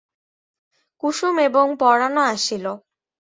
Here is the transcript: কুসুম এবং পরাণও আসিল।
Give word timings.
কুসুম 1.03 1.35
এবং 1.39 1.65
পরাণও 1.79 2.21
আসিল। 2.33 2.65